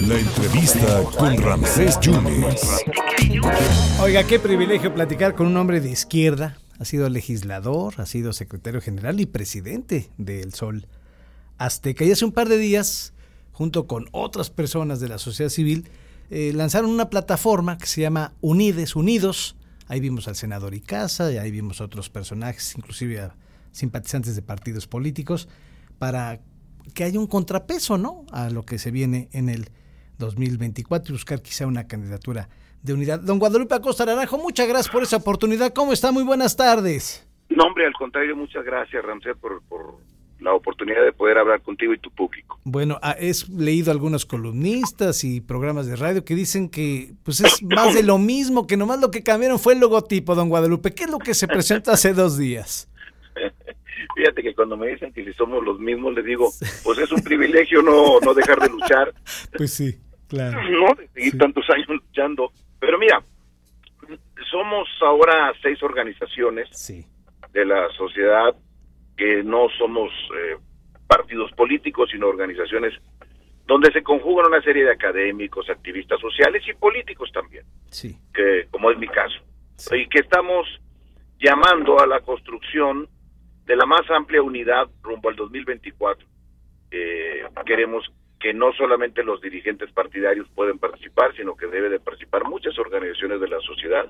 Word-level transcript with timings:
La 0.00 0.18
entrevista 0.18 1.02
con 1.16 1.36
Ramsés 1.36 1.98
Yunes. 2.00 2.62
Oiga, 4.00 4.24
qué 4.24 4.38
privilegio 4.40 4.94
platicar 4.94 5.34
con 5.34 5.46
un 5.46 5.56
hombre 5.56 5.80
de 5.80 5.90
izquierda. 5.90 6.58
Ha 6.78 6.84
sido 6.84 7.08
legislador, 7.08 7.94
ha 7.98 8.06
sido 8.06 8.32
secretario 8.32 8.80
general 8.80 9.20
y 9.20 9.26
presidente 9.26 10.10
del 10.16 10.54
Sol 10.54 10.88
Azteca. 11.58 12.04
Y 12.04 12.10
hace 12.10 12.24
un 12.24 12.32
par 12.32 12.48
de 12.48 12.56
días, 12.56 13.12
junto 13.52 13.86
con 13.86 14.08
otras 14.12 14.50
personas 14.50 15.00
de 15.00 15.08
la 15.08 15.18
sociedad 15.18 15.50
civil, 15.50 15.88
eh, 16.30 16.52
lanzaron 16.54 16.90
una 16.90 17.10
plataforma 17.10 17.76
que 17.76 17.86
se 17.86 18.00
llama 18.00 18.32
Unides, 18.40 18.96
Unidos. 18.96 19.56
Ahí 19.86 20.00
vimos 20.00 20.26
al 20.28 20.36
senador 20.36 20.74
Icaza, 20.74 21.30
y 21.30 21.38
ahí 21.38 21.50
vimos 21.50 21.80
otros 21.80 22.08
personajes, 22.08 22.74
inclusive 22.76 23.30
simpatizantes 23.72 24.34
de 24.34 24.42
partidos 24.42 24.86
políticos, 24.86 25.48
para 25.98 26.40
que 26.94 27.04
haya 27.04 27.18
un 27.18 27.26
contrapeso, 27.26 27.98
¿no? 27.98 28.24
A 28.32 28.50
lo 28.50 28.64
que 28.64 28.78
se 28.78 28.90
viene 28.90 29.28
en 29.32 29.48
el 29.48 29.68
2024 30.18 31.12
y 31.12 31.16
buscar 31.16 31.42
quizá 31.42 31.66
una 31.66 31.86
candidatura 31.86 32.48
de 32.82 32.92
unidad. 32.92 33.20
Don 33.20 33.38
Guadalupe 33.38 33.74
Acosta 33.74 34.06
Naranjo, 34.06 34.38
muchas 34.38 34.68
gracias 34.68 34.92
por 34.92 35.02
esa 35.02 35.16
oportunidad. 35.16 35.72
¿Cómo 35.72 35.92
está? 35.92 36.12
Muy 36.12 36.24
buenas 36.24 36.56
tardes. 36.56 37.26
No, 37.48 37.64
hombre, 37.64 37.86
al 37.86 37.94
contrario, 37.94 38.36
muchas 38.36 38.64
gracias, 38.64 39.04
Ramsey, 39.04 39.34
por, 39.34 39.62
por 39.62 39.98
la 40.40 40.54
oportunidad 40.54 41.04
de 41.04 41.12
poder 41.12 41.38
hablar 41.38 41.62
contigo 41.62 41.92
y 41.92 41.98
tu 41.98 42.10
público. 42.10 42.58
Bueno, 42.64 42.98
ah, 43.02 43.16
he 43.18 43.32
leído 43.56 43.90
algunos 43.90 44.24
columnistas 44.26 45.24
y 45.24 45.40
programas 45.40 45.86
de 45.86 45.96
radio 45.96 46.24
que 46.24 46.34
dicen 46.34 46.68
que 46.68 47.14
pues 47.22 47.40
es 47.40 47.62
más 47.74 47.94
de 47.94 48.02
lo 48.02 48.18
mismo, 48.18 48.66
que 48.66 48.76
nomás 48.76 49.00
lo 49.00 49.10
que 49.10 49.22
cambiaron 49.22 49.58
fue 49.58 49.74
el 49.74 49.80
logotipo, 49.80 50.34
don 50.34 50.48
Guadalupe. 50.48 50.94
¿Qué 50.94 51.04
es 51.04 51.10
lo 51.10 51.18
que 51.18 51.34
se 51.34 51.48
presenta 51.48 51.92
hace 51.92 52.14
dos 52.14 52.38
días? 52.38 52.89
Fíjate 54.14 54.42
que 54.42 54.54
cuando 54.54 54.76
me 54.76 54.88
dicen 54.88 55.12
que 55.12 55.24
si 55.24 55.32
somos 55.34 55.64
los 55.64 55.78
mismos, 55.78 56.14
les 56.14 56.24
digo, 56.24 56.50
pues 56.84 56.98
es 56.98 57.10
un 57.12 57.22
privilegio 57.22 57.82
no, 57.82 58.18
no 58.20 58.34
dejar 58.34 58.58
de 58.60 58.68
luchar. 58.68 59.12
Pues 59.56 59.72
sí, 59.74 59.98
claro. 60.28 60.60
No, 60.70 60.94
de 60.94 61.08
seguir 61.08 61.38
tantos 61.38 61.68
años 61.70 61.88
luchando. 61.88 62.52
Pero 62.78 62.98
mira, 62.98 63.22
somos 64.50 64.88
ahora 65.02 65.52
seis 65.62 65.82
organizaciones 65.82 66.68
Sí. 66.72 67.04
de 67.52 67.64
la 67.64 67.88
sociedad 67.96 68.54
que 69.16 69.42
no 69.44 69.68
somos 69.78 70.10
eh, 70.36 70.56
partidos 71.06 71.50
políticos, 71.52 72.08
sino 72.12 72.26
organizaciones 72.28 72.94
donde 73.66 73.92
se 73.92 74.02
conjugan 74.02 74.46
una 74.46 74.62
serie 74.62 74.84
de 74.84 74.92
académicos, 74.92 75.68
activistas 75.70 76.20
sociales 76.20 76.62
y 76.66 76.72
políticos 76.74 77.30
también, 77.32 77.64
Sí. 77.90 78.16
que 78.34 78.66
como 78.70 78.90
es 78.90 78.98
mi 78.98 79.06
caso, 79.08 79.38
Sí. 79.76 79.96
y 79.96 80.08
que 80.08 80.20
estamos 80.20 80.66
llamando 81.38 82.00
a 82.00 82.06
la 82.06 82.20
construcción 82.20 83.08
de 83.70 83.76
la 83.76 83.86
más 83.86 84.02
amplia 84.10 84.42
unidad 84.42 84.88
rumbo 85.00 85.28
al 85.28 85.36
2024. 85.36 86.26
Eh, 86.90 87.44
queremos 87.64 88.04
que 88.40 88.52
no 88.52 88.72
solamente 88.72 89.22
los 89.22 89.40
dirigentes 89.40 89.92
partidarios 89.92 90.48
pueden 90.56 90.80
participar, 90.80 91.36
sino 91.36 91.54
que 91.54 91.68
debe 91.68 91.88
de 91.88 92.00
participar 92.00 92.48
muchas 92.48 92.76
organizaciones 92.80 93.40
de 93.40 93.46
la 93.46 93.60
sociedad. 93.60 94.06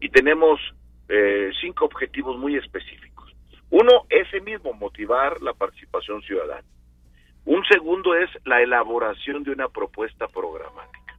Y 0.00 0.10
tenemos 0.10 0.60
eh, 1.08 1.50
cinco 1.62 1.86
objetivos 1.86 2.36
muy 2.36 2.56
específicos. 2.56 3.34
Uno, 3.70 4.04
ese 4.10 4.42
mismo, 4.42 4.74
motivar 4.74 5.40
la 5.40 5.54
participación 5.54 6.20
ciudadana. 6.20 6.68
Un 7.46 7.64
segundo 7.64 8.14
es 8.14 8.28
la 8.44 8.60
elaboración 8.60 9.44
de 9.44 9.52
una 9.52 9.70
propuesta 9.70 10.28
programática. 10.28 11.16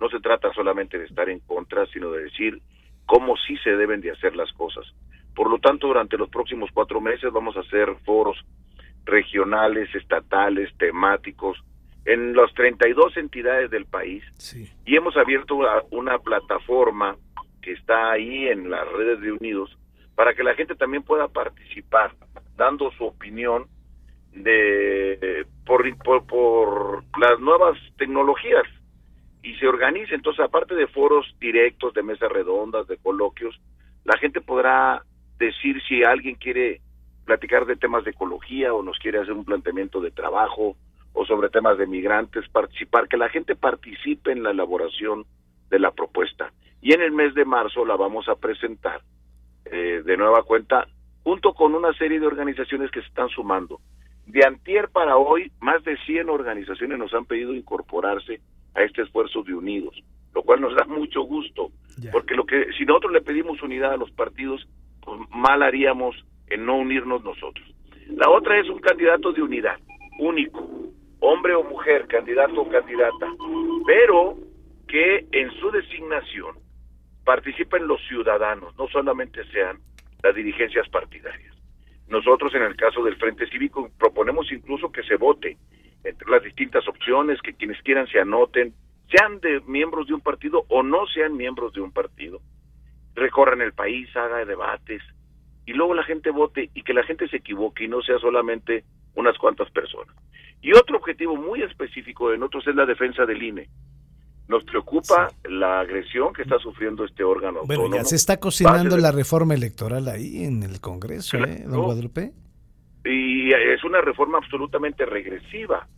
No 0.00 0.08
se 0.08 0.18
trata 0.18 0.52
solamente 0.52 0.98
de 0.98 1.04
estar 1.04 1.30
en 1.30 1.38
contra, 1.38 1.86
sino 1.92 2.10
de 2.10 2.24
decir 2.24 2.60
cómo 3.06 3.36
sí 3.36 3.56
se 3.58 3.76
deben 3.76 4.00
de 4.00 4.10
hacer 4.10 4.34
las 4.34 4.50
cosas. 4.54 4.84
Por 5.34 5.50
lo 5.50 5.58
tanto, 5.58 5.86
durante 5.86 6.16
los 6.16 6.28
próximos 6.28 6.70
cuatro 6.72 7.00
meses 7.00 7.32
vamos 7.32 7.56
a 7.56 7.60
hacer 7.60 7.94
foros 8.04 8.36
regionales, 9.04 9.94
estatales, 9.94 10.70
temáticos, 10.78 11.58
en 12.04 12.34
las 12.34 12.52
32 12.54 13.16
entidades 13.16 13.70
del 13.70 13.86
país. 13.86 14.24
Sí. 14.38 14.70
y 14.86 14.96
hemos 14.96 15.16
abierto 15.16 15.54
una, 15.54 15.82
una 15.90 16.18
plataforma 16.18 17.16
que 17.62 17.72
está 17.72 18.12
ahí 18.12 18.48
en 18.48 18.70
las 18.70 18.90
redes 18.92 19.20
de 19.20 19.32
Unidos 19.32 19.76
para 20.14 20.34
que 20.34 20.42
la 20.42 20.54
gente 20.54 20.74
también 20.74 21.02
pueda 21.02 21.28
participar 21.28 22.14
dando 22.56 22.90
su 22.92 23.04
opinión 23.04 23.66
de 24.32 25.46
por, 25.66 25.82
por, 25.98 26.26
por 26.26 27.04
las 27.18 27.38
nuevas 27.40 27.78
tecnologías. 27.96 28.64
Y 29.42 29.54
se 29.54 29.66
organice. 29.66 30.14
Entonces 30.14 30.44
aparte 30.44 30.74
de 30.74 30.86
foros 30.86 31.26
directos 31.40 31.94
de 31.94 32.02
mesas 32.02 32.30
redondas 32.30 32.86
de 32.86 32.98
coloquios 32.98 33.58
la 34.04 34.16
gente 34.18 34.40
podrá 34.40 35.02
decir 35.40 35.82
si 35.88 36.04
alguien 36.04 36.36
quiere 36.36 36.80
platicar 37.24 37.66
de 37.66 37.76
temas 37.76 38.04
de 38.04 38.12
ecología 38.12 38.72
o 38.72 38.82
nos 38.82 38.98
quiere 38.98 39.18
hacer 39.18 39.32
un 39.32 39.44
planteamiento 39.44 40.00
de 40.00 40.10
trabajo 40.10 40.76
o 41.12 41.26
sobre 41.26 41.48
temas 41.48 41.78
de 41.78 41.86
migrantes, 41.86 42.48
participar, 42.48 43.08
que 43.08 43.16
la 43.16 43.28
gente 43.28 43.56
participe 43.56 44.30
en 44.30 44.42
la 44.42 44.50
elaboración 44.50 45.24
de 45.70 45.78
la 45.78 45.90
propuesta. 45.90 46.52
Y 46.80 46.92
en 46.92 47.02
el 47.02 47.12
mes 47.12 47.34
de 47.34 47.44
marzo 47.44 47.84
la 47.84 47.96
vamos 47.96 48.28
a 48.28 48.36
presentar 48.36 49.02
eh, 49.64 50.02
de 50.04 50.16
nueva 50.16 50.42
cuenta 50.44 50.86
junto 51.22 51.52
con 51.52 51.74
una 51.74 51.92
serie 51.94 52.20
de 52.20 52.26
organizaciones 52.26 52.90
que 52.90 53.00
se 53.00 53.08
están 53.08 53.28
sumando. 53.28 53.80
De 54.26 54.46
antier 54.46 54.88
para 54.88 55.16
hoy, 55.16 55.50
más 55.60 55.82
de 55.84 55.96
100 56.06 56.28
organizaciones 56.28 56.98
nos 56.98 57.12
han 57.14 57.24
pedido 57.24 57.54
incorporarse 57.54 58.40
a 58.74 58.82
este 58.82 59.02
esfuerzo 59.02 59.42
de 59.42 59.54
unidos, 59.54 59.94
lo 60.34 60.42
cual 60.42 60.60
nos 60.60 60.74
da 60.76 60.84
mucho 60.84 61.22
gusto, 61.22 61.70
porque 62.12 62.34
lo 62.34 62.46
que 62.46 62.66
si 62.78 62.84
nosotros 62.84 63.12
le 63.12 63.20
pedimos 63.20 63.62
unidad 63.62 63.92
a 63.92 63.96
los 63.96 64.10
partidos, 64.12 64.66
mal 65.30 65.62
haríamos 65.62 66.16
en 66.48 66.66
no 66.66 66.76
unirnos 66.76 67.22
nosotros. 67.22 67.66
La 68.08 68.28
otra 68.28 68.58
es 68.58 68.68
un 68.68 68.80
candidato 68.80 69.32
de 69.32 69.42
unidad, 69.42 69.78
único, 70.18 70.68
hombre 71.20 71.54
o 71.54 71.62
mujer, 71.62 72.06
candidato 72.08 72.62
o 72.62 72.68
candidata, 72.68 73.28
pero 73.86 74.36
que 74.88 75.26
en 75.30 75.50
su 75.60 75.70
designación 75.70 76.56
participen 77.24 77.86
los 77.86 78.00
ciudadanos, 78.08 78.76
no 78.76 78.88
solamente 78.88 79.44
sean 79.52 79.78
las 80.22 80.34
dirigencias 80.34 80.88
partidarias. 80.88 81.54
Nosotros 82.08 82.52
en 82.54 82.62
el 82.62 82.76
caso 82.76 83.04
del 83.04 83.16
Frente 83.16 83.46
Cívico 83.48 83.88
proponemos 83.98 84.50
incluso 84.50 84.90
que 84.90 85.04
se 85.04 85.16
vote 85.16 85.56
entre 86.02 86.28
las 86.28 86.42
distintas 86.42 86.86
opciones, 86.88 87.40
que 87.42 87.54
quienes 87.54 87.80
quieran 87.82 88.08
se 88.08 88.18
anoten, 88.18 88.74
sean 89.08 89.40
de 89.40 89.60
miembros 89.66 90.08
de 90.08 90.14
un 90.14 90.20
partido 90.20 90.64
o 90.68 90.82
no 90.82 91.06
sean 91.06 91.36
miembros 91.36 91.72
de 91.72 91.80
un 91.80 91.92
partido, 91.92 92.40
recorran 93.14 93.60
el 93.60 93.72
país, 93.72 94.08
haga 94.16 94.44
debates 94.44 95.02
y 95.66 95.72
luego 95.72 95.94
la 95.94 96.04
gente 96.04 96.30
vote 96.30 96.70
y 96.74 96.82
que 96.82 96.94
la 96.94 97.02
gente 97.04 97.28
se 97.28 97.36
equivoque 97.36 97.84
y 97.84 97.88
no 97.88 98.02
sea 98.02 98.18
solamente 98.18 98.84
unas 99.14 99.36
cuantas 99.38 99.70
personas. 99.70 100.14
Y 100.62 100.72
otro 100.72 100.98
objetivo 100.98 101.36
muy 101.36 101.62
específico 101.62 102.30
de 102.30 102.38
nosotros 102.38 102.66
es 102.68 102.74
la 102.74 102.86
defensa 102.86 103.24
del 103.26 103.42
INE. 103.42 103.68
Nos 104.48 104.64
preocupa 104.64 105.30
la 105.48 105.80
agresión 105.80 106.32
que 106.32 106.42
está 106.42 106.58
sufriendo 106.58 107.04
este 107.04 107.22
órgano 107.22 107.60
Bueno, 107.64 107.82
autónomo. 107.82 108.02
ya 108.02 108.04
se 108.04 108.16
está 108.16 108.38
cocinando 108.38 108.96
de- 108.96 109.02
la 109.02 109.12
reforma 109.12 109.54
electoral 109.54 110.08
ahí 110.08 110.44
en 110.44 110.62
el 110.64 110.80
Congreso, 110.80 111.36
¿eh, 111.38 111.64
don. 111.66 111.82
Guadalupe? 111.82 112.32
y 113.04 113.50
es 113.52 113.82
una 113.84 114.00
reforma 114.02 114.36
absolutamente 114.38 115.06
regresiva. 115.06 115.88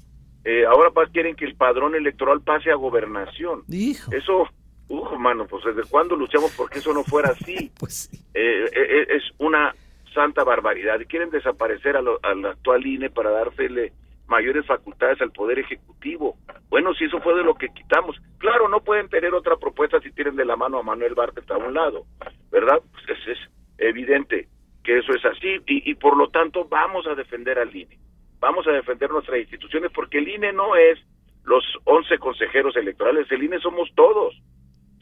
Eh, 0.44 0.64
ahora 0.66 0.90
quieren 1.12 1.34
que 1.34 1.44
el 1.44 1.56
padrón 1.56 1.94
electoral 1.96 2.40
pase 2.42 2.70
a 2.70 2.76
gobernación. 2.76 3.62
Hijo. 3.68 4.12
Eso, 4.12 4.48
uh, 4.92 5.18
mano, 5.18 5.46
pues 5.46 5.64
desde 5.64 5.88
cuándo 5.88 6.16
luchamos 6.16 6.52
porque 6.56 6.78
eso 6.78 6.92
no 6.92 7.02
fuera 7.04 7.30
así. 7.30 7.70
Pues 7.78 8.10
sí. 8.10 8.18
Eh, 8.34 8.64
eh, 8.72 9.06
es 9.08 9.22
una 9.38 9.74
santa 10.14 10.44
barbaridad 10.44 11.00
y 11.00 11.06
quieren 11.06 11.30
desaparecer 11.30 11.96
a 11.96 12.00
al 12.22 12.44
actual 12.44 12.86
INE 12.86 13.10
para 13.10 13.30
dársele 13.30 13.92
mayores 14.28 14.66
facultades 14.66 15.20
al 15.20 15.32
Poder 15.32 15.58
Ejecutivo. 15.58 16.36
Bueno, 16.68 16.94
si 16.94 17.04
eso 17.04 17.20
fue 17.20 17.34
de 17.34 17.42
lo 17.42 17.54
que 17.54 17.68
quitamos. 17.68 18.16
Claro, 18.38 18.68
no 18.68 18.80
pueden 18.80 19.08
tener 19.08 19.34
otra 19.34 19.56
propuesta 19.56 20.00
si 20.00 20.10
tienen 20.12 20.36
de 20.36 20.44
la 20.44 20.56
mano 20.56 20.78
a 20.78 20.82
Manuel 20.82 21.14
Bartlett 21.14 21.50
a 21.50 21.56
un 21.56 21.74
lado, 21.74 22.04
¿verdad? 22.50 22.80
Pues 22.92 23.04
es, 23.08 23.36
es 23.36 23.38
evidente 23.78 24.48
que 24.84 24.98
eso 24.98 25.12
es 25.14 25.24
así 25.24 25.56
y, 25.66 25.90
y 25.90 25.94
por 25.94 26.16
lo 26.16 26.28
tanto 26.28 26.66
vamos 26.66 27.06
a 27.06 27.14
defender 27.14 27.58
al 27.58 27.74
INE. 27.74 27.98
Vamos 28.40 28.66
a 28.66 28.72
defender 28.72 29.10
nuestras 29.10 29.38
instituciones 29.38 29.90
porque 29.94 30.18
el 30.18 30.28
INE 30.28 30.52
no 30.52 30.76
es 30.76 30.98
los 31.44 31.64
11 31.84 32.18
consejeros 32.18 32.76
electorales, 32.76 33.30
el 33.30 33.42
INE 33.42 33.58
somos 33.58 33.90
todos 33.94 34.34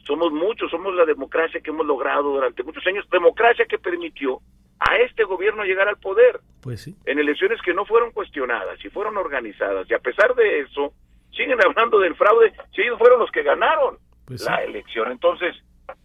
somos 0.05 0.31
muchos, 0.31 0.69
somos 0.71 0.93
la 0.95 1.05
democracia 1.05 1.61
que 1.61 1.69
hemos 1.69 1.85
logrado 1.85 2.33
durante 2.33 2.63
muchos 2.63 2.85
años, 2.87 3.07
democracia 3.09 3.65
que 3.65 3.77
permitió 3.79 4.39
a 4.79 4.97
este 4.97 5.23
gobierno 5.23 5.63
llegar 5.63 5.87
al 5.87 5.97
poder 5.97 6.39
Pues 6.61 6.81
sí. 6.81 6.95
en 7.05 7.19
elecciones 7.19 7.61
que 7.61 7.73
no 7.73 7.85
fueron 7.85 8.11
cuestionadas 8.11 8.83
y 8.83 8.89
fueron 8.89 9.15
organizadas 9.17 9.89
y 9.89 9.93
a 9.93 9.99
pesar 9.99 10.33
de 10.35 10.61
eso 10.61 10.93
siguen 11.31 11.59
hablando 11.65 11.99
del 11.99 12.15
fraude 12.15 12.51
si 12.75 12.81
ellos 12.81 12.97
fueron 12.97 13.19
los 13.19 13.31
que 13.31 13.43
ganaron 13.43 13.97
Pues 14.25 14.43
la 14.45 14.57
sí. 14.57 14.63
elección. 14.65 15.11
Entonces 15.11 15.55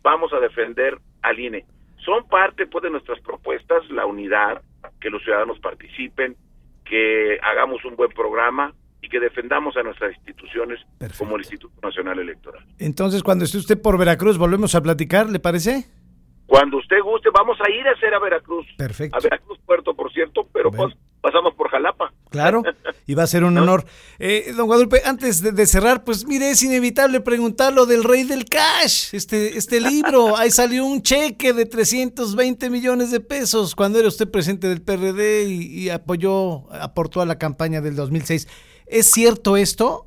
vamos 0.03 0.33
a 0.33 0.41
defender 0.41 0.99
al 1.23 1.39
INE. 1.39 1.65
Son 2.05 2.29
parte 2.29 2.67
pues 2.67 2.83
de 2.85 2.91
nuestras 2.91 3.19
propuestas, 3.21 3.89
la 3.91 4.05
unidad, 4.07 4.63
que 5.01 5.11
los 5.11 5.23
ciudadanos 5.23 5.59
participen, 5.59 6.37
que 6.85 7.39
hagamos 7.43 7.85
un 7.85 7.97
buen 7.97 8.11
programa 8.11 8.73
y 9.07 9.09
que 9.09 9.21
defendamos 9.21 9.77
a 9.77 9.83
nuestras 9.85 10.15
instituciones 10.17 10.81
Perfecto. 10.99 11.25
como 11.25 11.37
el 11.37 11.43
Instituto 11.43 11.75
Nacional 11.81 12.19
Electoral. 12.19 12.65
Entonces, 12.79 13.23
cuando 13.23 13.45
esté 13.45 13.59
usted 13.59 13.81
por 13.81 13.97
Veracruz, 13.99 14.37
volvemos 14.37 14.75
a 14.75 14.83
platicar, 14.83 15.31
¿le 15.31 15.39
parece? 15.39 15.87
Cuando 16.47 16.79
usted 16.79 17.01
guste, 17.03 17.29
vamos 17.33 17.57
a 17.61 17.71
ir 17.71 17.87
a 17.87 17.93
hacer 17.93 18.15
a 18.15 18.19
Veracruz. 18.21 18.67
Perfecto. 18.77 19.17
A 19.17 19.21
Veracruz 19.21 19.59
Puerto, 19.67 19.95
por 19.95 20.13
cierto, 20.13 20.49
pero 20.53 20.71
Bueno. 20.71 20.95
pasamos 21.21 21.55
por 21.55 21.69
Jalapa. 21.71 22.13
Claro, 22.31 22.63
y 23.07 23.15
va 23.15 23.25
a 23.25 23.27
ser 23.27 23.43
un 23.43 23.57
honor. 23.59 23.85
Eh, 24.21 24.53
don 24.57 24.67
Guadalupe, 24.67 25.01
antes 25.05 25.43
de, 25.43 25.51
de 25.53 25.67
cerrar, 25.67 26.05
pues 26.05 26.25
mire, 26.27 26.51
es 26.51 26.63
inevitable 26.63 27.21
preguntar 27.21 27.73
lo 27.73 27.85
del 27.87 28.05
Rey 28.05 28.23
del 28.25 28.45
Cash, 28.45 29.13
este, 29.13 29.57
este 29.59 29.81
libro. 29.81 30.37
Ahí 30.37 30.51
salió 30.51 30.85
un 30.85 31.03
cheque 31.03 31.53
de 31.53 31.67
320 31.67 32.71
millones 32.71 33.11
de 33.11 33.19
pesos 33.21 33.75
cuando 33.75 33.99
era 33.99 34.07
usted 34.09 34.31
presidente 34.31 34.69
del 34.69 34.83
PRD 34.83 35.45
y, 35.49 35.85
y 35.85 35.91
apoyó, 35.91 36.73
aportó 36.73 37.21
a 37.21 37.27
la 37.27 37.39
campaña 37.39 37.81
del 37.81 37.97
2006. 37.97 38.47
¿Es 38.87 39.11
cierto 39.11 39.57
esto? 39.57 40.03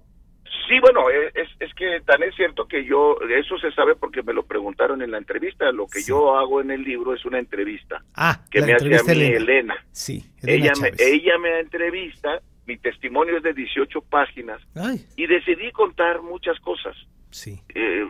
Sí, 0.68 0.80
bueno, 0.82 1.10
eh, 1.10 1.32
es, 1.34 1.50
es 1.60 1.74
que 1.74 2.00
tan 2.06 2.22
es 2.22 2.36
cierto 2.36 2.68
que 2.68 2.86
yo, 2.86 3.18
eso 3.36 3.58
se 3.58 3.72
sabe 3.72 3.96
porque 3.96 4.22
me 4.22 4.34
lo 4.34 4.44
preguntaron 4.46 5.02
en 5.02 5.10
la 5.12 5.18
entrevista. 5.18 5.72
Lo 5.72 5.88
que 5.88 6.00
Sí. 6.02 6.10
yo 6.10 6.38
hago 6.38 6.62
en 6.62 6.70
el 6.72 6.84
libro 6.84 7.14
es 7.16 7.26
una 7.26 7.40
entrevista 7.40 8.04
Ah, 8.16 8.46
que 8.52 8.62
me 8.62 8.74
hace 8.74 8.86
a 8.96 9.04
mí 9.04 9.12
Elena. 9.12 9.38
Elena. 9.38 9.76
Sí, 9.92 10.24
Elena 10.44 10.66
Ella 10.66 10.74
me, 10.80 10.92
ella 11.00 11.38
me 11.40 11.60
entrevista, 11.60 12.40
mi 12.68 12.78
testimonio 12.78 13.38
es 13.38 13.44
de 13.44 13.54
18 13.54 14.00
páginas 14.02 14.62
Ay, 14.76 15.04
y 15.18 15.26
decidí 15.26 15.72
contar 15.72 16.22
muchas 16.22 16.60
cosas. 16.60 16.96
sí. 17.32 17.60
Eh, 17.74 18.06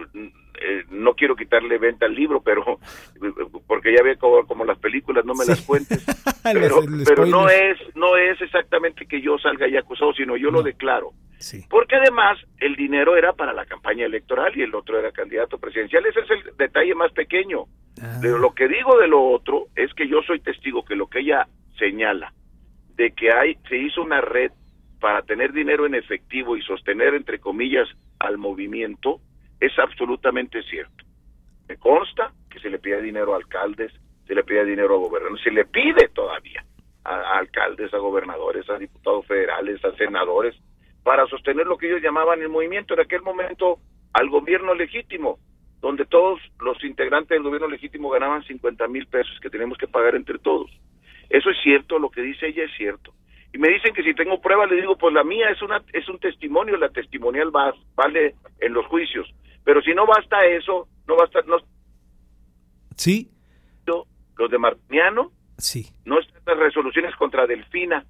eh, 0.61 0.83
no 0.89 1.13
quiero 1.13 1.35
quitarle 1.35 1.77
venta 1.77 2.05
al 2.05 2.13
libro, 2.15 2.41
pero 2.41 2.79
porque 3.67 3.93
ya 3.95 4.03
ve 4.03 4.17
como, 4.17 4.45
como 4.45 4.65
las 4.65 4.77
películas, 4.79 5.25
no 5.25 5.33
me 5.33 5.43
Sí. 5.45 5.51
las 5.51 5.61
cuentes. 5.61 6.05
Pero, 6.41 6.79
pero 7.05 7.25
no 7.25 7.49
es 7.49 7.77
no 7.95 8.15
es 8.15 8.41
exactamente 8.41 9.05
que 9.05 9.21
yo 9.21 9.37
salga 9.37 9.67
ya 9.67 9.81
acusado, 9.81 10.13
sino 10.13 10.37
yo 10.37 10.49
lo 10.49 10.63
declaro. 10.63 11.11
Sí. 11.37 11.65
Porque 11.69 11.97
además 11.97 12.39
el 12.59 12.75
dinero 12.77 13.17
era 13.17 13.33
para 13.33 13.53
la 13.53 13.65
campaña 13.65 14.05
electoral 14.05 14.57
y 14.57 14.61
el 14.61 14.73
otro 14.73 14.97
era 14.97 15.11
candidato 15.11 15.59
presidencial. 15.59 16.05
Ese 16.05 16.21
es 16.21 16.31
el 16.31 16.57
detalle 16.57 16.95
más 16.95 17.11
pequeño. 17.11 17.65
Ah, 18.01 18.17
Pero 18.21 18.37
lo 18.39 18.55
que 18.55 18.67
digo 18.69 18.97
de 18.97 19.07
lo 19.09 19.21
otro 19.21 19.67
es 19.75 19.93
que 19.93 20.07
yo 20.07 20.21
soy 20.25 20.39
testigo 20.39 20.83
que 20.85 20.95
lo 20.95 21.07
que 21.07 21.19
ella 21.19 21.45
señala 21.77 22.33
de 22.95 23.11
que 23.11 23.31
hay 23.31 23.55
se 23.67 23.77
hizo 23.77 24.01
una 24.01 24.21
red 24.21 24.51
para 24.99 25.21
tener 25.23 25.51
dinero 25.51 25.85
en 25.85 25.95
efectivo 25.95 26.55
y 26.57 26.61
sostener 26.63 27.13
entre 27.15 27.39
comillas 27.39 27.87
al 28.19 28.37
movimiento 28.37 29.19
es 29.59 29.77
absolutamente 29.79 30.63
cierto. 30.63 31.05
Me 31.67 31.77
consta 31.77 32.31
que 32.49 32.59
se 32.59 32.69
le 32.69 32.79
pide 32.79 33.01
dinero 33.01 33.33
a 33.33 33.37
alcaldes, 33.37 33.91
se 34.25 34.35
le 34.35 34.43
pide 34.43 34.65
dinero 34.65 34.95
a 34.95 34.97
gobernadores, 34.97 35.43
se 35.43 35.51
le 35.51 35.65
pide 35.65 36.09
todavía 36.09 36.63
a, 37.03 37.15
a 37.15 37.39
alcaldes, 37.39 37.93
a 37.93 37.97
gobernadores, 37.97 38.69
a 38.69 38.77
diputados 38.77 39.25
federales, 39.27 39.83
a 39.83 39.95
senadores 39.95 40.55
para 41.03 41.25
sostener 41.27 41.65
lo 41.65 41.77
que 41.77 41.87
ellos 41.87 42.01
llamaban 42.01 42.41
el 42.41 42.49
movimiento 42.49 42.93
en 42.93 42.99
aquel 43.01 43.21
momento 43.21 43.79
al 44.13 44.29
gobierno 44.29 44.73
legítimo 44.73 45.39
donde 45.81 46.05
todos 46.05 46.39
los 46.59 46.83
integrantes 46.83 47.29
del 47.29 47.43
gobierno 47.43 47.67
legítimo 47.67 48.09
ganaban 48.09 48.43
50 48.43 48.87
mil 48.87 49.07
pesos 49.07 49.39
que 49.41 49.49
tenemos 49.49 49.77
que 49.77 49.87
pagar 49.87 50.15
entre 50.15 50.37
todos. 50.39 50.69
Eso 51.29 51.49
es 51.49 51.57
cierto, 51.63 51.99
lo 51.99 52.09
que 52.09 52.21
dice 52.21 52.47
ella 52.47 52.65
es 52.65 52.71
cierto. 52.75 53.13
Y 53.53 53.57
me 53.57 53.69
dicen 53.69 53.93
que 53.93 54.03
si 54.03 54.13
tengo 54.13 54.41
pruebas, 54.41 54.69
le 54.69 54.81
digo, 54.81 54.97
pues 54.97 55.13
la 55.13 55.23
mía 55.23 55.49
es 55.49 55.61
una 55.61 55.81
es 55.93 56.07
un 56.09 56.19
testimonio, 56.19 56.77
la 56.77 56.89
testimonial 56.89 57.55
va, 57.55 57.73
vale 57.95 58.35
en 58.59 58.73
los 58.73 58.85
juicios. 58.87 59.33
Pero 59.69 59.83
si 59.83 59.93
no 59.93 60.07
basta 60.07 60.43
eso, 60.47 60.87
no 61.07 61.15
basta, 61.15 61.41
no, 61.45 61.57
Sí, 62.95 63.29
los 63.85 64.49
de 64.49 64.57
Martiniano, 64.57 65.31
sí. 65.59 65.85
no 66.05 66.19
están 66.19 66.41
las 66.45 66.57
resoluciones 66.57 67.15
contra 67.17 67.45
Delfina 67.45 68.03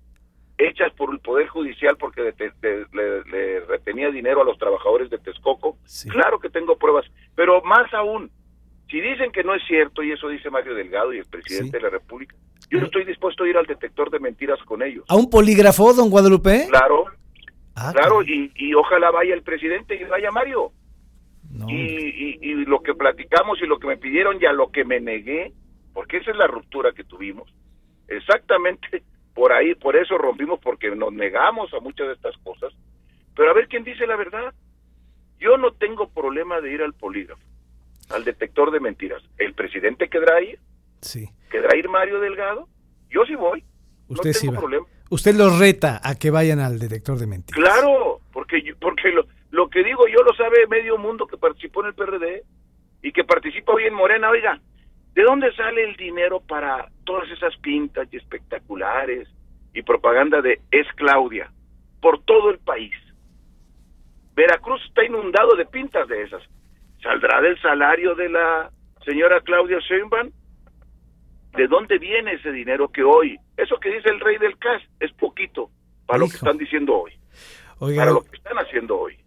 hechas 0.58 0.94
por 0.94 1.12
el 1.14 1.20
Poder 1.20 1.48
Judicial 1.50 1.98
porque 1.98 2.22
de- 2.22 2.32
de- 2.32 2.54
de- 2.62 2.86
le, 2.94 3.24
le 3.30 3.60
retenía 3.66 4.10
dinero 4.10 4.42
a 4.42 4.46
los 4.46 4.58
trabajadores 4.58 5.10
de 5.10 5.18
Texcoco. 5.18 5.78
Sí. 5.84 6.08
Claro 6.08 6.40
que 6.40 6.50
tengo 6.50 6.78
pruebas, 6.78 7.06
pero 7.36 7.62
más 7.64 7.94
aún, 7.94 8.32
si 8.90 9.02
dicen 9.02 9.34
que 9.34 9.44
no 9.44 9.54
es 9.54 9.62
cierto, 9.68 10.02
y 10.02 10.14
eso 10.14 10.30
dice 10.30 10.50
Mario 10.50 10.76
Delgado 10.76 11.12
y 11.14 11.18
el 11.18 11.26
presidente 11.26 11.66
Sí. 11.66 11.72
de 11.72 11.82
la 11.82 11.90
República, 11.90 12.38
yo 12.70 12.80
no 12.80 12.86
estoy 12.86 13.04
dispuesto 13.04 13.44
a 13.44 13.50
ir 13.50 13.58
al 13.58 13.66
detector 13.66 14.10
de 14.12 14.20
mentiras 14.20 14.60
con 14.64 14.82
ellos. 14.82 15.04
¿A 15.10 15.18
un 15.18 15.30
polígrafo, 15.30 15.94
don 15.94 16.10
Guadalupe? 16.10 16.68
Claro, 16.70 17.04
Ah, 17.76 17.92
claro, 17.94 18.22
y 18.24 18.74
ojalá 18.76 19.12
vaya 19.12 19.34
el 19.34 19.42
presidente 19.44 19.96
y 19.96 20.06
vaya 20.06 20.32
Mario. 20.32 20.72
No, 21.60 21.70
y, 21.70 21.76
y- 21.76 22.40
y 22.42 22.54
lo 22.66 22.82
que 22.82 22.94
platicamos 22.96 23.62
y 23.62 23.66
lo 23.68 23.80
que 23.80 23.88
me 23.88 23.98
pidieron 23.98 24.42
y 24.42 24.46
a 24.46 24.54
lo 24.54 24.72
que 24.72 24.86
me 24.86 25.00
negué, 25.00 25.52
porque 25.94 26.18
esa 26.18 26.32
es 26.32 26.38
la 26.38 26.48
ruptura 26.48 26.94
que 26.94 27.04
tuvimos. 27.04 27.54
Exactamente 28.08 29.04
por 29.34 29.52
ahí, 29.54 29.76
por 29.76 29.96
eso 29.96 30.18
rompimos, 30.18 30.60
porque 30.60 30.90
nos 30.96 31.14
negamos 31.14 31.74
a 31.74 31.80
muchas 31.80 32.08
de 32.08 32.14
estas 32.14 32.36
cosas. 32.40 32.74
Pero 33.36 33.52
a 33.52 33.54
ver 33.54 33.68
quién 33.68 33.84
dice 33.84 34.06
la 34.08 34.16
verdad. 34.16 34.54
Yo 35.40 35.56
no 35.58 35.72
tengo 35.72 36.10
problema 36.10 36.60
de 36.60 36.74
ir 36.74 36.82
al 36.82 36.94
polígrafo, 36.94 37.42
al 38.10 38.26
detector 38.26 38.72
de 38.72 38.82
mentiras. 38.82 39.24
¿El 39.38 39.54
presidente 39.54 40.10
quedará 40.10 40.42
ir? 40.42 40.60
sí. 41.02 41.30
¿Quedará 41.50 41.76
ir 41.78 41.90
Mario 41.90 42.20
Delgado? 42.20 42.68
Yo 43.10 43.26
sí 43.26 43.34
voy. 43.34 43.64
Usted 44.08 44.30
no 44.30 44.40
sí 44.40 44.48
va. 44.50 44.60
problema. 44.60 44.86
Usted 45.10 45.34
los 45.36 45.58
reta 45.58 46.00
a 46.04 46.14
que 46.14 46.30
vayan 46.30 46.60
al 46.60 46.78
detector 46.78 47.18
de 47.18 47.26
mentiras. 47.26 47.60
Claro, 47.60 48.20
porque 48.32 48.62
yo- 48.62 48.76
porque 48.80 49.10
lo, 49.10 49.26
lo 49.52 49.70
que 49.70 49.84
digo 49.84 50.08
yo 50.08 50.24
lo 50.24 50.34
sabe 50.34 50.68
medio 50.68 50.98
mundo 50.98 51.28
que 51.28 51.38
participó 51.38 51.82
en 51.82 51.88
el 51.88 51.94
PRD 51.96 52.44
y 53.02 53.12
que 53.12 53.24
participa 53.24 53.74
hoy 53.74 53.86
en 53.86 53.94
Morena. 53.94 54.30
Oiga, 54.30 54.60
¿de 55.14 55.24
dónde 55.24 55.54
sale 55.56 55.84
el 55.84 55.96
dinero 55.96 56.42
para 56.42 56.88
todas 57.06 57.30
esas 57.32 57.56
pintas 57.58 58.08
y 58.12 58.18
espectaculares 58.18 59.28
y 59.74 59.82
propaganda 59.82 60.42
de 60.42 60.62
es 60.72 60.88
Claudia 60.96 61.52
por 62.02 62.24
todo 62.24 62.52
el 62.52 62.60
país? 62.60 62.94
Veracruz 64.36 64.82
está 64.86 65.04
inundado 65.04 65.56
de 65.56 65.66
pintas 65.66 66.08
de 66.08 66.24
esas. 66.24 66.44
¿Saldrá 67.02 67.42
del 67.42 67.60
salario 67.62 68.16
de 68.16 68.30
la 68.30 68.72
señora 69.06 69.42
Claudia 69.42 69.80
Sheinbaum? 69.80 70.32
¿De 71.54 71.68
dónde 71.68 71.98
viene 71.98 72.34
ese 72.34 72.52
dinero 72.52 72.90
que 72.90 73.04
hoy? 73.04 73.38
Eso 73.58 73.80
que 73.80 73.90
dice 73.90 74.10
el 74.10 74.20
rey 74.20 74.38
del 74.38 74.58
cash 74.58 74.84
es 75.00 75.12
poquito 75.14 75.70
para 76.06 76.20
lo 76.20 76.30
que 76.30 76.38
están 76.38 76.58
diciendo 76.58 76.96
hoy, 76.96 77.12
Oiga, 77.80 78.02
para 78.02 78.12
lo 78.12 78.24
que 78.24 78.38
están 78.38 78.58
haciendo 78.58 79.00
hoy. 79.00 79.19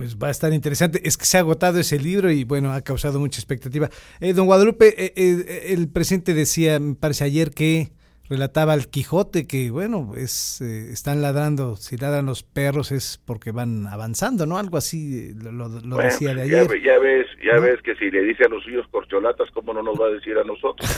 Pues 0.00 0.16
va 0.16 0.28
a 0.28 0.30
estar 0.30 0.50
interesante. 0.54 1.06
Es 1.06 1.18
que 1.18 1.26
se 1.26 1.36
ha 1.36 1.40
agotado 1.40 1.78
ese 1.78 1.98
libro 1.98 2.30
y 2.30 2.44
bueno, 2.44 2.72
ha 2.72 2.80
causado 2.80 3.20
mucha 3.20 3.38
expectativa. 3.38 3.90
Eh, 4.20 4.32
don 4.32 4.46
Guadalupe, 4.46 4.94
eh, 4.96 5.12
eh, 5.14 5.74
el 5.74 5.90
presidente 5.90 6.32
decía, 6.32 6.80
me 6.80 6.94
parece 6.94 7.24
ayer 7.24 7.50
que 7.50 7.92
relataba 8.30 8.72
al 8.72 8.88
Quijote 8.88 9.46
que 9.46 9.70
bueno, 9.70 10.12
es 10.16 10.60
eh, 10.62 10.90
están 10.92 11.20
ladrando, 11.20 11.76
si 11.76 11.96
ladran 11.98 12.24
los 12.26 12.42
perros 12.44 12.92
es 12.92 13.20
porque 13.26 13.50
van 13.50 13.86
avanzando, 13.88 14.46
¿no? 14.46 14.56
Algo 14.56 14.76
así 14.78 15.30
eh, 15.30 15.34
lo, 15.36 15.50
lo- 15.52 15.68
lo 15.68 15.96
Bueno, 15.96 16.02
decía 16.04 16.32
de 16.34 16.42
ayer. 16.42 16.80
ya 16.82 16.98
ves, 16.98 17.26
ya 17.44 17.56
¿No? 17.56 17.62
ves 17.62 17.82
que 17.82 17.94
si 17.96 18.10
le 18.10 18.22
dice 18.22 18.44
a 18.44 18.48
los 18.48 18.62
suyos 18.62 18.86
corcholatas, 18.90 19.50
¿cómo 19.52 19.74
no 19.74 19.82
nos 19.82 20.00
va 20.00 20.06
a 20.06 20.10
decir 20.10 20.38
a 20.38 20.44
nosotros? 20.44 20.88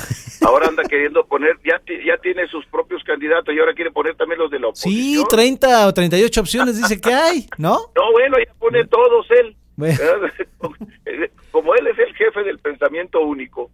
Ahora 0.42 0.68
anda 0.68 0.82
queriendo 0.84 1.24
poner, 1.26 1.56
ya, 1.64 1.80
ya 2.06 2.18
tiene 2.18 2.46
sus 2.48 2.66
propios 2.66 3.02
candidatos 3.04 3.54
y 3.54 3.58
ahora 3.58 3.72
quiere 3.74 3.90
poner 3.90 4.14
también 4.16 4.38
los 4.38 4.50
de 4.50 4.60
la 4.60 4.68
Sí, 4.74 5.16
oposición. 5.16 5.26
30 5.30 5.86
o 5.88 5.94
38 5.94 6.40
opciones 6.40 6.76
dice 6.76 7.00
que 7.00 7.14
hay, 7.14 7.46
¿no? 7.58 7.78
No, 7.96 8.12
bueno, 8.12 8.36
ya 8.46 8.52
pone 8.58 8.84
todos 8.86 9.26
él. 9.30 9.56
Bueno. 9.76 9.98
Como 11.50 11.74
él 11.74 11.86
es 11.86 11.98
el 11.98 12.14
jefe 12.14 12.42
del 12.44 12.58
pensamiento 12.58 13.20
único, 13.20 13.70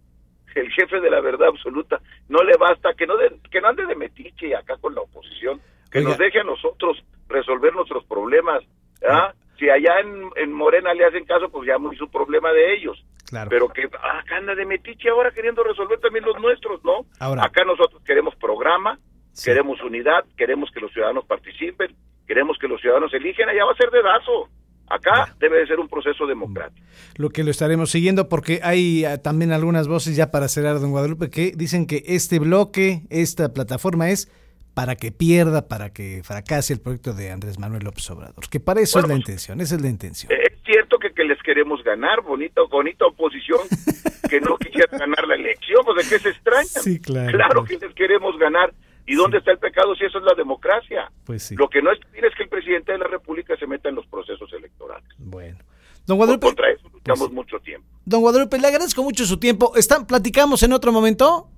el 0.55 0.71
jefe 0.71 0.99
de 0.99 1.09
la 1.09 1.21
verdad 1.21 1.47
absoluta, 1.49 1.99
no 2.27 2.43
le 2.43 2.55
basta 2.57 2.93
que 2.93 3.05
no 3.07 3.17
de- 3.17 3.39
que 3.51 3.61
no 3.61 3.67
ande 3.69 3.85
de 3.85 3.95
metiche 3.95 4.55
acá 4.55 4.77
con 4.77 4.95
la 4.95 5.01
oposición, 5.01 5.59
que 5.91 5.99
Oiga. 5.99 6.09
nos 6.09 6.17
deje 6.17 6.39
a 6.39 6.43
nosotros 6.43 7.03
resolver 7.27 7.73
nuestros 7.73 8.03
problemas. 8.05 8.63
¿ah? 9.07 9.33
Si 9.57 9.69
allá 9.69 9.99
en, 10.01 10.29
en 10.37 10.51
Morena 10.53 10.93
le 10.93 11.05
hacen 11.05 11.25
caso, 11.25 11.49
pues 11.49 11.67
ya 11.67 11.77
muy 11.77 11.95
su 11.97 12.09
problema 12.09 12.51
de 12.53 12.73
ellos. 12.75 13.03
Claro. 13.27 13.49
Pero 13.49 13.67
que 13.69 13.87
ah, 14.01 14.19
acá 14.19 14.37
anda 14.37 14.55
de 14.55 14.65
metiche 14.65 15.09
ahora 15.09 15.31
queriendo 15.31 15.63
resolver 15.63 15.99
también 15.99 16.25
los 16.25 16.39
nuestros, 16.39 16.83
¿no? 16.83 17.05
Ahora. 17.19 17.43
Acá 17.43 17.63
nosotros 17.63 18.01
queremos 18.03 18.35
programa, 18.35 18.97
Sí. 19.33 19.51
queremos 19.51 19.81
unidad, 19.83 20.25
queremos 20.37 20.69
que 20.71 20.79
los 20.79 20.91
ciudadanos 20.91 21.25
participen, 21.25 21.95
queremos 22.27 22.57
que 22.57 22.67
los 22.67 22.81
ciudadanos 22.81 23.13
eligen, 23.13 23.47
allá 23.47 23.63
va 23.65 23.71
a 23.71 23.75
ser 23.75 23.91
dedazo. 23.91 24.49
Acá 24.89 25.35
debe 25.39 25.59
de 25.59 25.67
ser 25.67 25.79
un 25.79 25.87
proceso 25.87 26.25
democrático. 26.25 26.85
lo 27.15 27.29
que 27.29 27.43
lo 27.43 27.51
estaremos 27.51 27.91
siguiendo 27.91 28.27
porque 28.29 28.59
hay 28.63 29.05
ah, 29.05 29.17
también 29.21 29.51
algunas 29.51 29.87
voces 29.87 30.15
ya 30.15 30.31
para 30.31 30.47
cerrar, 30.47 30.79
don 30.79 30.91
Guadalupe, 30.91 31.29
que 31.29 31.51
dicen 31.55 31.85
que 31.85 32.03
este 32.07 32.39
bloque, 32.39 33.03
esta 33.09 33.53
plataforma 33.53 34.09
es 34.09 34.31
para 34.73 34.95
que 34.95 35.11
pierda, 35.11 35.67
para 35.67 35.91
que 35.91 36.21
fracase 36.23 36.73
el 36.73 36.79
proyecto 36.79 37.13
de 37.13 37.31
Andrés 37.31 37.59
Manuel 37.59 37.83
López 37.83 38.09
Obrador, 38.11 38.47
que 38.49 38.59
para 38.59 38.79
eso 38.81 38.99
Bueno, 38.99 39.07
es 39.07 39.09
la 39.09 39.15
pues, 39.15 39.29
intención, 39.29 39.61
esa 39.61 39.75
es 39.75 39.81
la 39.81 39.89
intención. 39.89 40.31
Eh, 40.31 40.37
Es 40.45 40.73
cierto 40.75 40.99
que, 40.99 41.11
que 41.11 41.23
les 41.23 41.41
queremos 41.41 41.83
ganar, 41.83 42.21
bonita, 42.21 42.61
bonita 42.69 43.05
oposición, 43.07 43.59
que 44.29 44.39
no 44.39 44.55
quisiera 44.57 44.97
ganar 44.97 45.27
la 45.27 45.35
elección, 45.35 45.83
pues 45.83 46.07
de 46.07 46.15
qué 46.15 46.21
se 46.21 46.29
extrañan. 46.29 46.83
Sí, 46.83 46.99
claro. 46.99 47.31
Claro 47.31 47.63
que 47.65 47.77
les 47.77 47.93
queremos 47.95 48.37
ganar. 48.37 48.71
¿Y 49.09 49.15
dónde 49.15 49.39
está 49.39 49.51
el 49.51 49.57
pecado 49.57 49.95
si 49.95 50.05
eso 50.05 50.19
es 50.19 50.23
la 50.23 50.35
democracia? 50.35 51.11
Pues 51.25 51.41
sí. 51.43 51.55
Lo 51.55 51.67
que 51.67 51.81
no 51.81 51.91
es 51.91 51.99
es 52.13 52.35
que 52.37 52.43
el 52.43 52.49
presidente 52.49 52.91
de 52.91 52.99
la 52.99 53.07
República 53.07 53.55
se 53.57 53.65
meta 53.65 53.89
en 53.89 53.95
los 53.95 54.05
procesos 54.07 54.51
electorales. 54.53 55.09
Bueno. 55.17 55.57
Don 56.05 56.17
Guadalupe, 56.17 56.45
contra 56.47 56.69
eso 56.71 56.89
luchamos 56.93 57.19
Pues 57.27 57.31
mucho 57.31 57.59
tiempo. 57.59 57.87
don 58.05 58.21
Guadalupe, 58.21 58.57
le 58.59 58.67
agradezco 58.67 59.03
mucho 59.03 59.25
su 59.25 59.37
tiempo. 59.39 59.73
¿Están, 59.75 60.05
¿Platicamos 60.05 60.61
en 60.63 60.73
otro 60.73 60.91
momento? 60.91 61.49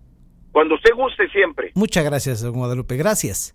Cuando 0.51 0.75
usted 0.75 0.93
guste 0.95 1.27
siempre. 1.29 1.71
Muchas 1.75 2.03
gracias, 2.05 2.41
don 2.41 2.53
Guadalupe. 2.53 2.95
Gracias. 2.97 3.53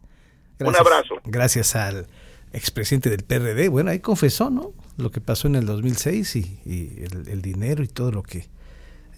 Gracias. 0.59 0.81
Un 0.81 0.87
abrazo. 0.87 1.15
Gracias 1.25 1.77
al 1.77 2.07
expresidente 2.53 3.11
del 3.11 3.25
PRD. 3.25 3.69
Bueno, 3.69 3.91
ahí 3.91 4.01
confesó, 4.01 4.51
¿no? 4.51 4.73
Lo 4.97 5.11
que 5.11 5.21
pasó 5.21 5.49
en 5.49 5.57
el 5.57 5.67
2006 5.67 6.37
y, 6.37 6.61
y 6.65 7.05
el, 7.05 7.29
el 7.29 7.43
dinero 7.43 7.83
y 7.83 7.89
todo 7.89 8.13
lo 8.13 8.23
que 8.23 8.47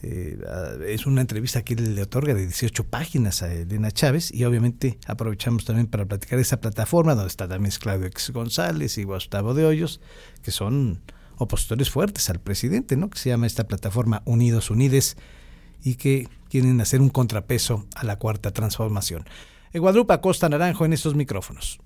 eh, 0.03 0.39
es 0.87 1.07
una 1.07 1.21
entrevista 1.21 1.63
que 1.63 1.75
le 1.75 2.01
otorga 2.03 2.33
de 2.33 2.47
18 2.47 2.85
páginas 2.85 3.43
a 3.43 3.53
Elena 3.53 3.91
Chávez 3.91 4.33
y 4.33 4.45
obviamente 4.45 4.99
aprovechamos 5.07 5.65
también 5.65 5.89
para 5.89 6.07
platicar 6.07 6.39
esa 6.39 6.61
plataforma 6.61 7.15
donde 7.15 7.29
está 7.29 7.49
también 7.49 7.75
Claudio 7.81 8.07
X 8.07 8.31
González 8.31 8.97
y 8.99 9.05
Gustavo 9.05 9.55
de 9.55 9.65
Hoyos, 9.65 10.01
que 10.43 10.53
son 10.53 11.03
opositores 11.37 11.91
fuertes 11.91 12.31
al 12.31 12.41
presidente, 12.41 12.97
¿no? 12.97 13.11
que 13.11 13.19
se 13.19 13.31
llama 13.31 13.47
esta 13.47 13.67
plataforma 13.67 14.23
Unidos 14.25 14.71
Unides 14.71 15.17
y 15.83 15.97
que 15.97 16.29
quieren 16.49 16.81
hacer 16.81 17.01
un 17.01 17.09
contrapeso 17.09 17.87
a 17.95 18.05
la 18.05 18.17
cuarta 18.17 18.53
transformación. 18.53 19.25
En 19.73 19.81
Guadalupe 19.81 20.21
Costa 20.21 20.49
Naranjo 20.49 20.85
en 20.85 20.93
estos 20.93 21.15
micrófonos. 21.15 21.81